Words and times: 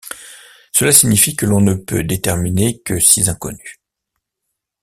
Cela 0.71 0.91
signifie 0.93 1.35
que 1.35 1.45
l'on 1.45 1.61
ne 1.61 1.75
peut 1.75 2.03
déterminer 2.03 2.79
que 2.79 2.97
six 2.99 3.29
inconnues. 3.29 3.79